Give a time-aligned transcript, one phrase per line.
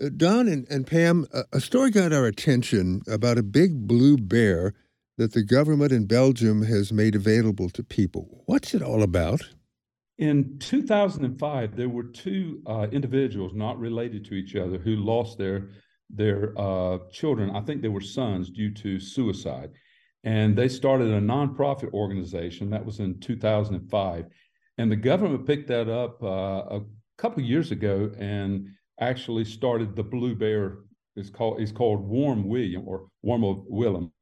[0.00, 4.74] Uh, Don and, and Pam, a, story got our attention about a big blue bear
[5.16, 8.42] that the government in Belgium has made available to people.
[8.46, 9.42] What's it all about?
[10.18, 15.70] In 2005, there were two uh, individuals not related to each other who lost their
[16.10, 17.54] their uh, children.
[17.54, 19.70] I think they were sons due to suicide,
[20.24, 22.70] and they started a nonprofit organization.
[22.70, 24.24] That was in 2005,
[24.78, 26.80] and the government picked that up uh, a
[27.18, 28.68] couple years ago and
[29.00, 30.78] actually started the Blue Bear.
[31.16, 34.12] It's called it's called Warm William or Warm Willem,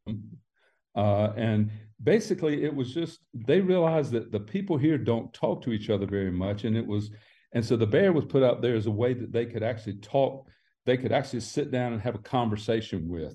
[0.94, 1.70] uh, and
[2.02, 6.06] basically it was just they realized that the people here don't talk to each other
[6.06, 7.10] very much, and it was
[7.52, 9.96] and so the bear was put out there as a way that they could actually
[9.98, 10.48] talk.
[10.84, 13.34] They could actually sit down and have a conversation with,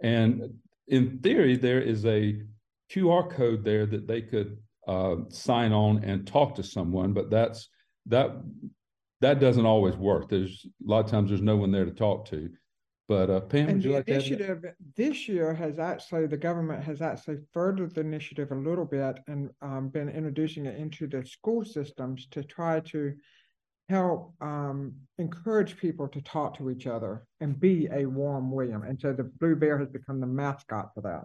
[0.00, 0.54] and
[0.88, 2.40] in theory there is a
[2.90, 4.58] QR code there that they could
[4.88, 7.68] uh, sign on and talk to someone, but that's
[8.06, 8.30] that
[9.20, 10.28] that doesn't always work.
[10.28, 12.50] There's a lot of times there's no one there to talk to.
[13.08, 14.16] But uh, Pam, And would you the like to add?
[14.18, 14.64] initiative
[14.94, 19.50] this year has actually, the government has actually furthered the initiative a little bit and
[19.62, 23.14] um, been introducing it into the school systems to try to
[23.88, 28.82] help um, encourage people to talk to each other and be a warm William.
[28.82, 31.24] And so the Blue Bear has become the mascot for that.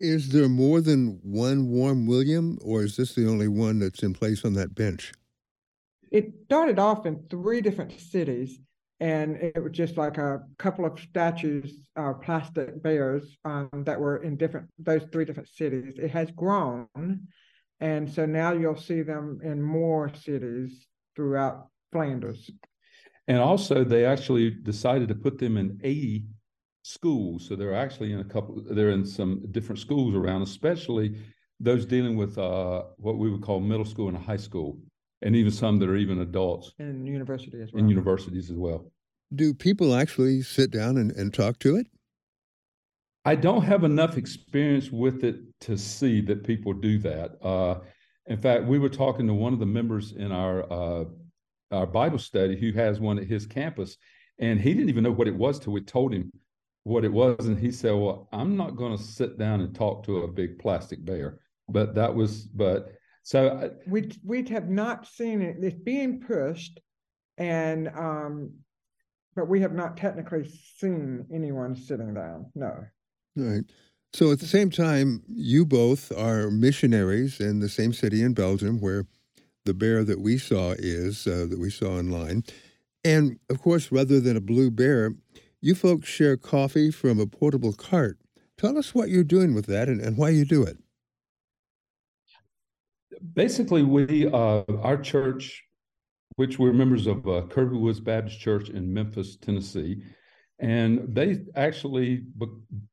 [0.00, 4.12] Is there more than one Warm William, or is this the only one that's in
[4.12, 5.12] place on that bench?
[6.14, 8.60] It started off in three different cities,
[9.00, 14.18] and it was just like a couple of statues, uh, plastic bears um, that were
[14.18, 15.94] in different those three different cities.
[15.98, 16.86] It has grown,
[17.80, 22.48] and so now you'll see them in more cities throughout Flanders.
[23.26, 26.26] And also, they actually decided to put them in 80
[26.82, 27.48] schools.
[27.48, 31.16] So they're actually in a couple, they're in some different schools around, especially
[31.58, 34.78] those dealing with uh, what we would call middle school and high school,
[35.24, 37.82] and even some that are even adults in university as well.
[37.82, 38.92] in universities as well.
[39.34, 41.88] Do people actually sit down and, and talk to it?
[43.24, 47.42] I don't have enough experience with it to see that people do that.
[47.42, 47.80] Uh,
[48.26, 51.04] in fact, we were talking to one of the members in our uh,
[51.70, 53.96] our Bible study who has one at his campus,
[54.38, 56.30] and he didn't even know what it was till we told him
[56.84, 60.04] what it was, and he said, "Well, I'm not going to sit down and talk
[60.04, 62.92] to a big plastic bear." But that was, but
[63.24, 65.56] so I, We we have not seen it.
[65.60, 66.78] It's being pushed,
[67.38, 68.52] and um,
[69.34, 72.46] but we have not technically seen anyone sitting down.
[72.54, 72.84] No.
[73.34, 73.64] Right.
[74.12, 78.80] So at the same time, you both are missionaries in the same city in Belgium
[78.80, 79.06] where
[79.64, 82.44] the bear that we saw is, uh, that we saw online.
[83.04, 85.14] And of course, rather than a blue bear,
[85.60, 88.18] you folks share coffee from a portable cart.
[88.56, 90.78] Tell us what you're doing with that and, and why you do it.
[93.32, 95.62] Basically we uh, our church
[96.36, 100.02] which we're members of uh, kirby woods baptist church in memphis tennessee
[100.58, 102.24] and they actually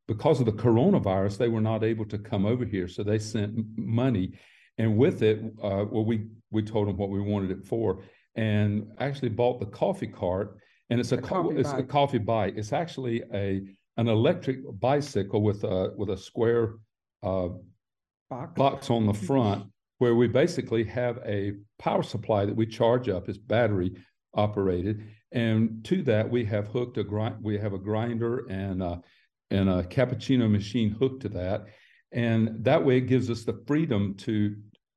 [0.07, 3.53] because of the coronavirus they were not able to come over here so they sent
[3.77, 4.31] money
[4.77, 8.01] and with it uh, well we we told them what we wanted it for
[8.35, 10.57] and actually bought the coffee cart
[10.89, 13.61] and it's a, A co- coffee it's a coffee bike it's actually a
[13.97, 16.75] an electric bicycle with a with a square
[17.23, 17.49] uh,
[18.29, 18.53] Box.
[18.55, 19.65] box on the front
[20.01, 23.29] where we basically have a power supply that we charge up.
[23.29, 23.93] It's battery
[24.33, 27.35] operated, and to that we have hooked a grind.
[27.43, 28.99] We have a grinder and a,
[29.51, 31.65] and a cappuccino machine hooked to that,
[32.11, 34.55] and that way it gives us the freedom to.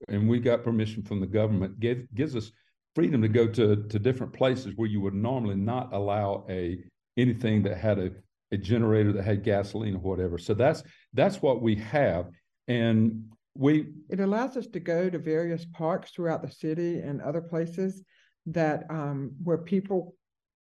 [0.09, 1.81] And we got permission from the government.
[1.81, 2.51] Give, gives us
[2.95, 6.79] freedom to go to to different places where you would normally not allow a
[7.19, 8.11] anything that had a
[8.53, 10.39] a generator that had gasoline or whatever.
[10.39, 10.83] So that's
[11.13, 12.31] that's what we have.
[12.69, 17.41] And we It allows us to go to various parks throughout the city and other
[17.41, 18.03] places
[18.47, 20.17] that um, where people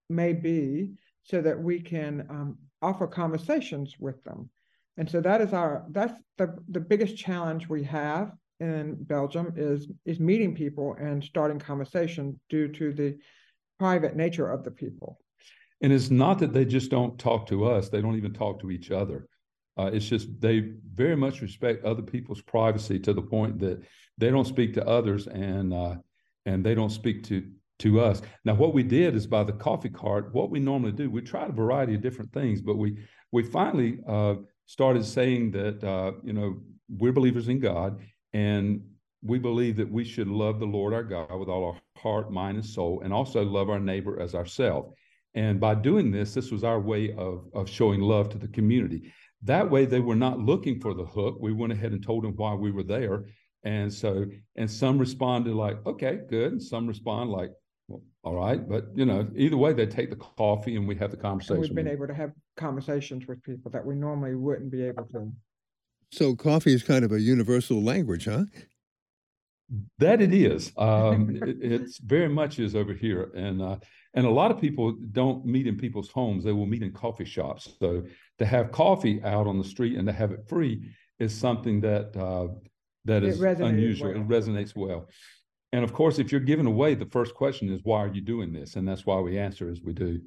[0.09, 4.51] may be, so that we can um, offer conversations with them.
[4.97, 9.91] And so that is our that's the the biggest challenge we have in Belgium is
[10.05, 13.17] is meeting people and starting conversation due to the
[13.79, 15.19] private nature of the people.
[15.83, 18.71] and it's not that they just don't talk to us; they don't even talk to
[18.71, 19.27] each other.
[19.77, 23.83] Uh, it's just they very much respect other people's privacy to the point that
[24.19, 25.97] they don't speak to others and uh,
[26.47, 27.49] and they don't speak to
[27.81, 28.23] to us.
[28.45, 30.33] Now, what we did is by the coffee cart.
[30.33, 32.99] What we normally do, we tried a variety of different things, but we
[33.33, 34.37] we finally uh,
[34.67, 38.01] started saying that uh, you know we're believers in God
[38.33, 38.83] and
[39.23, 42.59] we believe that we should love the Lord our God with all our heart, mind,
[42.59, 44.95] and soul, and also love our neighbor as ourselves.
[45.35, 49.13] And by doing this, this was our way of, of showing love to the community.
[49.45, 51.37] That way, they were not looking for the hook.
[51.41, 53.25] We went ahead and told them why we were there.
[53.63, 54.27] And so,
[54.57, 56.53] and some responded like, okay, good.
[56.53, 57.51] And some respond like,
[57.89, 61.11] Well, all right, but you know, either way, they take the coffee and we have
[61.11, 61.61] the And conversation.
[61.61, 65.33] we've been able to have conversations with people that we normally wouldn't be able to.
[66.13, 68.45] So coffee is kind of a universal language, huh?
[69.99, 70.73] That it is.
[70.77, 73.77] Um, it, it's very much is over here, and uh,
[74.15, 76.45] and a lot of people don't meet in people's homes.
[76.45, 77.77] They will meet in coffee shops.
[77.81, 78.05] So
[78.39, 82.17] to have coffee out on the street and to have it free is something that
[82.17, 82.49] uh,
[83.05, 84.13] that It is unusual.
[84.13, 84.21] well.
[84.21, 85.09] It resonates well.
[85.73, 88.53] And of course, if you're giving away, the first question is, "Why are you doing
[88.53, 90.21] this?" And that's why we answer as we do.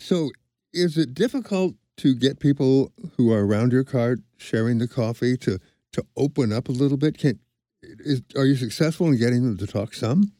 [0.00, 0.30] So
[0.72, 5.58] is it difficult to get people who are around your cart sharing the coffee to
[5.92, 7.18] to open up a little bit?
[7.18, 7.38] Can
[7.82, 10.32] is are you successful in getting them to talk some?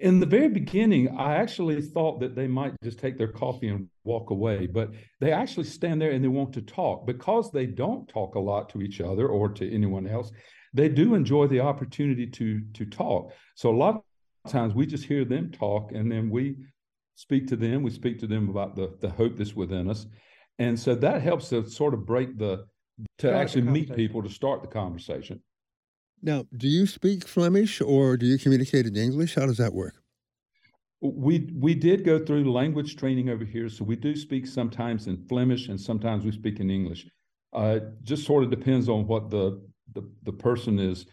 [0.00, 3.86] In the very beginning, I actually thought that they might just take their coffee and
[4.04, 8.08] walk away, but they actually stand there and they want to talk because they don't
[8.08, 10.32] talk a lot to each other or to anyone else.
[10.72, 13.32] They do enjoy the opportunity to to talk.
[13.56, 14.02] So a lot
[14.46, 16.56] of times we just hear them talk and then we
[17.16, 17.82] speak to them.
[17.82, 20.06] We speak to them about the the hope that's within us,
[20.58, 22.64] and so that helps to sort of break the
[23.18, 25.42] to Start actually meet people to start the conversation.
[26.22, 29.34] Now, do you speak Flemish or do you communicate in English?
[29.34, 29.94] How does that work?
[31.00, 35.16] We we did go through language training over here, so we do speak sometimes in
[35.28, 37.06] Flemish and sometimes we speak in English.
[37.56, 39.62] Uh, it just sort of depends on what the
[39.94, 41.06] the, the person is,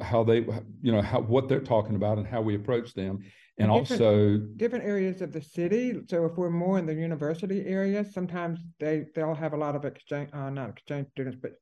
[0.00, 0.38] how they
[0.82, 3.18] you know how what they're talking about and how we approach them,
[3.58, 6.00] and And different- also different areas of the city.
[6.08, 9.84] So if we're more in the university area, sometimes they they'll have a lot of
[9.84, 11.54] exchange, uh, not exchange students, but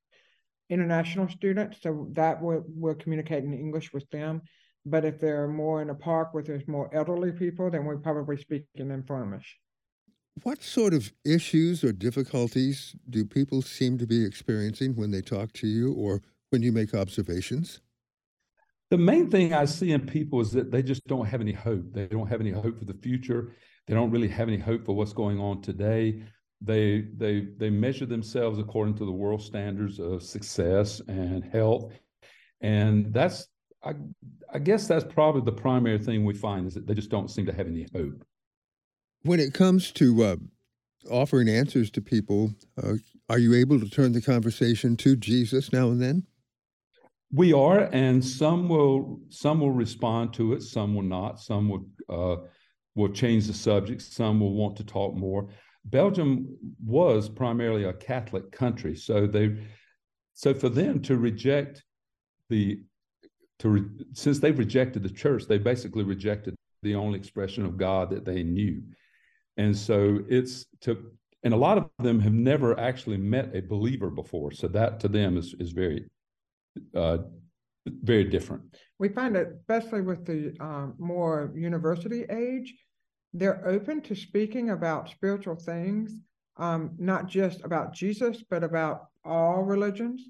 [0.71, 1.79] international students.
[1.83, 4.43] So that we're we're communicating in English with them.
[4.87, 8.39] But if they're more in a park where there's more elderly people, then we probably
[8.39, 9.59] speak in Flemish.
[10.43, 15.53] What sort of issues or difficulties do people seem to be experiencing when they talk
[15.55, 17.81] to you or when you make observations?
[18.91, 21.93] The main thing I see in people is that they just don't have any hope.
[21.93, 23.55] They don't have any hope for the future.
[23.87, 26.23] They don't really have any hope for what's going on today.
[26.61, 31.93] They they they measure themselves according to the world standards of success and health,
[32.61, 33.49] and that's
[33.83, 33.95] I
[34.53, 37.47] I guess that's probably the primary thing we find is that they just don't seem
[37.47, 38.25] to have any hope.
[39.23, 40.37] When it comes to uh,
[41.11, 42.53] offering answers to people,
[42.83, 42.95] uh,
[43.29, 46.27] are you able to turn the conversation to Jesus now and then?
[47.33, 51.41] We are, and some will some will respond to it, some will not.
[51.41, 52.43] Some will uh,
[52.97, 54.03] will change the subject.
[54.03, 55.49] Some will want to talk more.
[55.91, 59.59] Belgium was primarily a Catholic country, so they
[60.35, 61.85] so for them to reject
[62.49, 62.83] the
[63.59, 63.83] to re,
[64.13, 68.43] since they've rejected the church, they basically rejected the only expression of God that they
[68.43, 68.83] knew,
[69.57, 74.11] and so it's to and a lot of them have never actually met a believer
[74.11, 76.09] before, so that to them is is very
[76.95, 77.19] uh,
[77.87, 78.63] very different.
[78.99, 82.75] We find it especially with the um, more university age,
[83.33, 86.17] they're open to speaking about spiritual things,
[86.57, 90.23] um, not just about Jesus, but about all religions.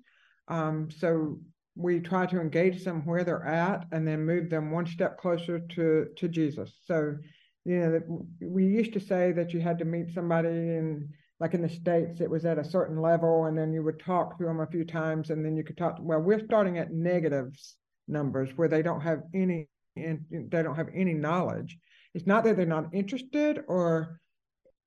[0.48, 1.38] Um, so
[1.76, 5.60] we try to engage them where they're at and then move them one step closer
[5.60, 6.78] to to Jesus.
[6.84, 7.16] So,
[7.64, 11.08] you know, we used to say that you had to meet somebody in
[11.38, 14.36] like in the states, it was at a certain level, and then you would talk
[14.36, 15.96] to them a few times, and then you could talk.
[15.98, 17.76] Well, we're starting at negatives
[18.06, 21.78] numbers where they don't have any and they don't have any knowledge.
[22.14, 24.20] It's not that they're not interested or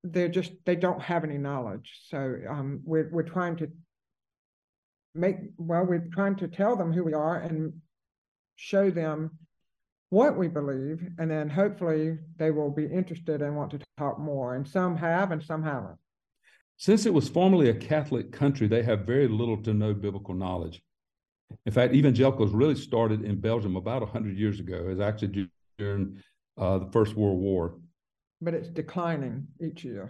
[0.03, 1.91] they're just they don't have any knowledge.
[2.09, 3.71] So um, we're we're trying to
[5.15, 7.73] make well we're trying to tell them who we are and
[8.55, 9.31] show them
[10.09, 14.53] what we believe, and then hopefully they will be interested and want to talk more.
[14.55, 15.97] And some have, and some haven't.
[16.77, 20.83] Since it was formerly a Catholic country, they have very little to no biblical knowledge.
[21.65, 24.87] In fact, evangelicals really started in Belgium about 100 years ago.
[24.91, 25.49] as actually
[25.79, 26.21] during
[26.57, 27.75] uh, the First World War.
[28.41, 30.09] But it's declining each year.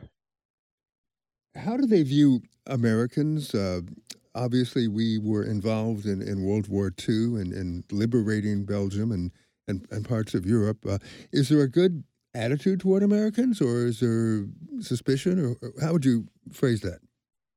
[1.56, 3.54] How do they view Americans?
[3.54, 3.82] Uh,
[4.34, 9.32] obviously, we were involved in, in World War II and, and liberating Belgium and,
[9.68, 10.86] and, and parts of Europe.
[10.88, 10.98] Uh,
[11.32, 14.46] is there a good attitude toward Americans, or is there
[14.80, 17.00] suspicion, or, or how would you phrase that?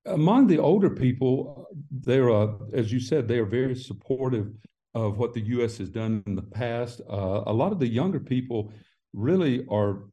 [0.04, 4.52] Among the older people, they're, uh, as you said, they are very supportive
[4.96, 5.76] of what the U.S.
[5.76, 7.02] has done in the past.
[7.08, 8.72] Uh, a lot of the younger people
[9.12, 10.04] really are,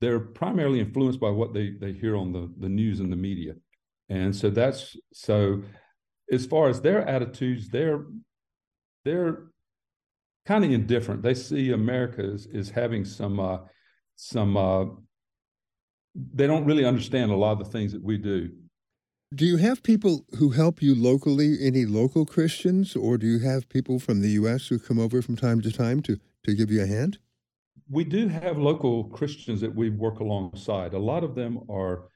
[0.00, 3.54] they're primarily influenced by what they, they hear on the, the news and the media.
[4.08, 5.62] And so that's, so
[6.30, 8.04] as far as their attitudes, they're,
[9.04, 9.46] they're
[10.46, 11.22] kind of indifferent.
[11.22, 13.58] They see America as, as having some, uh,
[14.14, 14.84] some, uh,
[16.14, 18.50] they don't really understand a lot of the things that we do.
[19.32, 23.68] Do you have people who help you locally, any local Christians, or do you have
[23.68, 24.66] people from the U.S.
[24.66, 27.18] who come over from time to time to, to give you a hand?
[27.90, 30.94] we do have local Christians that we work alongside.
[30.94, 32.08] A lot of them are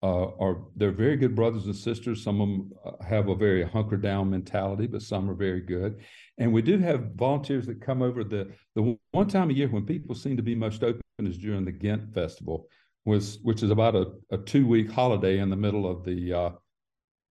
[0.00, 2.22] uh, are they're very good brothers and sisters.
[2.22, 6.00] Some of them uh, have a very hunker down mentality, but some are very good.
[6.38, 8.24] And we do have volunteers that come over.
[8.24, 11.64] The the one time a year when people seem to be most open is during
[11.64, 12.68] the Ghent Festival,
[13.04, 16.50] was which is about a, a two week holiday in the middle of the uh,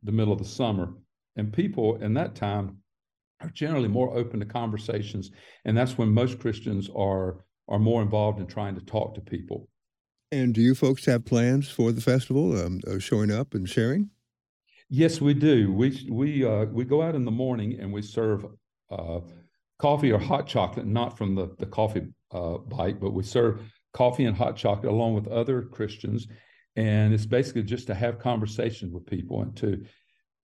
[0.03, 0.93] the middle of the summer.
[1.35, 2.77] And people in that time
[3.41, 5.31] are generally more open to conversations,
[5.65, 9.67] and that's when most Christians are are more involved in trying to talk to people.
[10.31, 14.09] And do you folks have plans for the festival, um, showing up and sharing?
[14.89, 15.71] Yes, we do.
[15.71, 18.45] We we uh, we go out in the morning and we serve
[18.89, 19.19] uh,
[19.79, 23.61] coffee or hot chocolate, not from the the coffee uh, bite, but we serve
[23.97, 26.27] coffee and hot chocolate along with other Christians,
[26.75, 29.83] and it's basically just to have conversations with people and to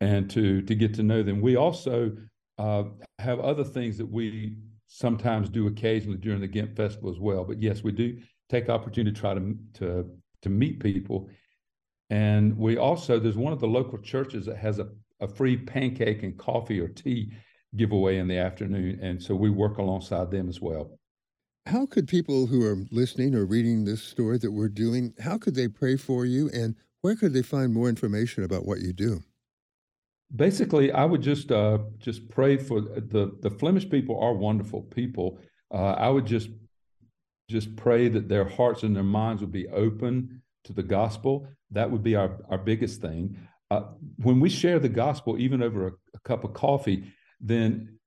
[0.01, 1.39] and to to get to know them.
[1.39, 2.11] We also
[2.57, 2.83] uh,
[3.19, 4.57] have other things that we
[4.87, 7.43] sometimes do occasionally during the Ghent Festival as well.
[7.43, 8.17] But yes, we do
[8.49, 10.09] take opportunity to try to to
[10.41, 11.29] to meet people.
[12.09, 14.87] And we also there's one of the local churches that has a,
[15.19, 17.31] a free pancake and coffee or tea
[17.75, 20.99] giveaway in the afternoon, and so we work alongside them as well.
[21.65, 25.55] How could people who are listening or reading this story that we're doing, how could
[25.55, 29.21] they pray for you, and where could they find more information about what you do?
[30.35, 35.39] Basically, I would just uh, just pray for the the Flemish people are wonderful people.
[35.71, 36.49] Uh, I would just
[37.49, 41.47] just pray that their hearts and their minds would be open to the gospel.
[41.71, 43.37] That would be our, our biggest thing.
[43.69, 43.83] Uh,
[44.17, 47.99] when we share the gospel, even over a, a, cup of coffee, then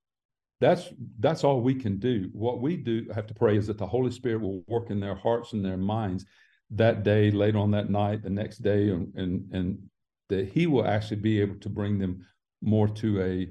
[0.59, 2.29] that's that's all we can do.
[2.33, 5.15] What we do have to pray is that the Holy Spirit will work in their
[5.15, 6.25] hearts and their minds
[6.71, 9.77] that day, later on that night, the next day, and and, and
[10.29, 12.25] that He will actually be able to bring them
[12.61, 13.47] more to a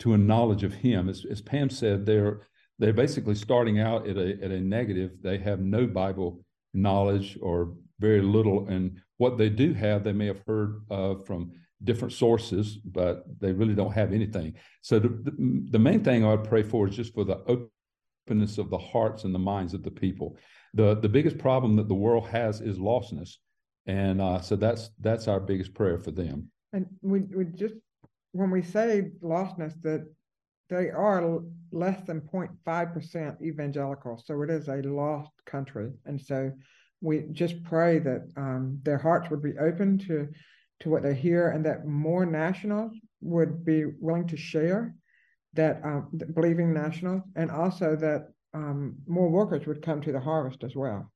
[0.00, 1.08] to a knowledge of Him.
[1.08, 2.40] As, as Pam said, they're
[2.78, 5.12] they're basically starting out at a at a negative.
[5.22, 10.26] They have no Bible knowledge or very little, and what they do have, they may
[10.26, 11.52] have heard uh, from
[11.82, 14.54] different sources, but they really don't have anything.
[14.82, 17.66] So the, the, the main thing I would pray for is just for the
[18.28, 20.36] openness of the hearts and the minds of the people.
[20.74, 23.36] the The biggest problem that the world has is lostness,
[23.86, 26.50] and uh, so that's that's our biggest prayer for them.
[26.72, 27.74] And we we just
[28.32, 30.06] when we say lostness, that
[30.68, 31.40] they are
[31.72, 34.22] less than 0.5% evangelical.
[34.24, 35.92] So it is a lost country.
[36.04, 36.50] And so
[37.00, 40.28] we just pray that um, their hearts would be open to,
[40.80, 44.94] to what they hear and that more nationals would be willing to share
[45.54, 50.64] that um, believing nationals and also that um, more workers would come to the harvest
[50.64, 51.10] as well.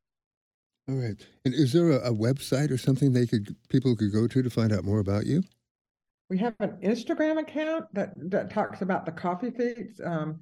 [0.88, 1.26] All right.
[1.44, 4.50] And is there a, a website or something they could people could go to to
[4.50, 5.42] find out more about you?
[6.30, 10.40] we have an Instagram account that that talks about the coffee feeds, um,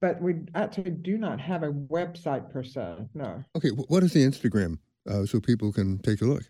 [0.00, 2.96] but we actually do not have a website per se.
[3.14, 3.42] No.
[3.56, 6.42] Okay, what is the Instagram uh, so people can take a look?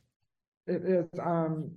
[0.67, 1.71] It is um,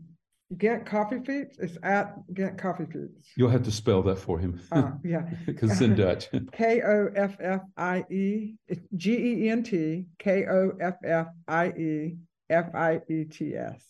[0.57, 1.55] Ghent Koffie Fiets.
[1.59, 3.27] It's at Ghent Koffie Fiets.
[3.35, 4.61] You'll have to spell that for him.
[4.71, 6.29] Uh, yeah, because it's in Dutch.
[6.51, 8.55] K O F F I E
[8.95, 12.17] G E N T K O F F I E
[12.49, 13.83] F I E T S.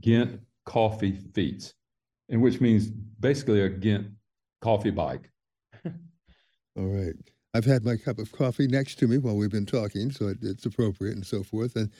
[0.00, 1.74] Ghent Koffie Fiets,
[2.28, 4.08] and which means basically a Ghent
[4.60, 5.30] coffee bike.
[5.84, 7.14] All right.
[7.54, 10.38] I've had my cup of coffee next to me while we've been talking, so it,
[10.42, 11.76] it's appropriate and so forth.
[11.76, 11.90] And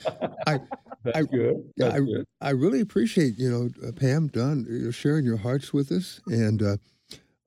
[0.47, 0.61] I,
[1.05, 1.73] That's I, good.
[1.77, 2.25] That's I, good.
[2.41, 6.63] I really appreciate you know uh, Pam, Don, you sharing your hearts with us, and
[6.63, 6.77] uh,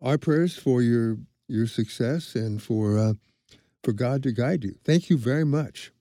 [0.01, 3.13] our prayers for your your success and for uh,
[3.83, 4.75] for God to guide you.
[4.83, 5.91] Thank you very much.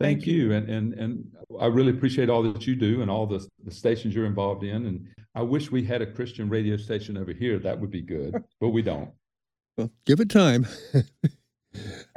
[0.00, 3.46] Thank, you, and and and I really appreciate all that you do and all the
[3.64, 7.32] the stations you're involved in, and I wish we had a Christian radio station over
[7.32, 7.58] here.
[7.58, 9.10] That would be good, but we don't.
[9.76, 10.66] Well, give it time.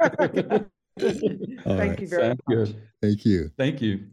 [0.00, 0.70] Thank
[1.66, 2.00] right.
[2.00, 2.68] you very Sounds much.
[2.68, 2.76] Good.
[3.02, 3.50] Thank you.
[3.58, 4.06] Thank you.